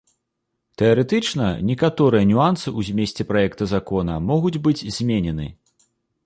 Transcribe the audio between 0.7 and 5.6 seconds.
Тэарэтычна некаторыя нюансы ў змесце праекта закона могуць быць зменены.